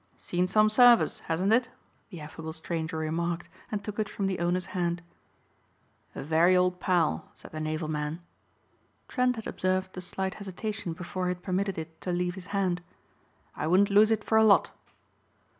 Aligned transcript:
"Seen 0.17 0.47
some 0.47 0.67
service, 0.67 1.19
hasn't 1.29 1.53
it?" 1.53 1.69
the 2.09 2.21
affable 2.21 2.53
stranger 2.53 2.97
remarked 2.97 3.49
and 3.71 3.83
took 3.83 3.99
it 3.99 4.09
from 4.09 4.25
the 4.25 4.39
owner's 4.39 4.65
hand. 4.73 5.03
"A 6.15 6.23
very 6.23 6.55
old 6.57 6.79
pal," 6.79 7.29
said 7.35 7.51
the 7.51 7.59
naval 7.59 7.87
man. 7.87 8.19
Trent 9.07 9.35
had 9.35 9.45
observed 9.45 9.93
the 9.93 10.01
slight 10.01 10.33
hesitation 10.33 10.93
before 10.93 11.25
he 11.27 11.35
had 11.35 11.43
permitted 11.43 11.77
it 11.77 12.01
to 12.01 12.11
leave 12.11 12.33
his 12.33 12.47
hand. 12.47 12.81
"I 13.55 13.67
wouldn't 13.67 13.91
lose 13.91 14.09
it 14.09 14.23
for 14.23 14.39
a 14.39 14.43
lot." 14.43 14.71